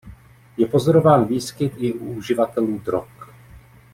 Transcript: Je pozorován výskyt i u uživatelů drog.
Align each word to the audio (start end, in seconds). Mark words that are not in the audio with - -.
Je 0.57 0.65
pozorován 0.67 1.25
výskyt 1.25 1.73
i 1.77 1.93
u 1.93 2.05
uživatelů 2.13 2.79
drog. 2.79 3.07